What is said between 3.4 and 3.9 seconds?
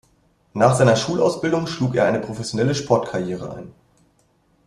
ein.